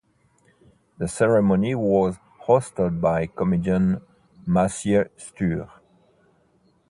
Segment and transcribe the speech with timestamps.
[0.97, 2.15] The ceremony was
[2.47, 4.01] hosted by comedian
[4.47, 5.69] Maciej Stuhr.